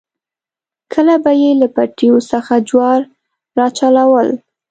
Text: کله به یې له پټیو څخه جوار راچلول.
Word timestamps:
کله 0.93 1.15
به 1.23 1.31
یې 1.41 1.51
له 1.61 1.67
پټیو 1.75 2.17
څخه 2.31 2.53
جوار 2.69 3.01
راچلول. 3.57 4.29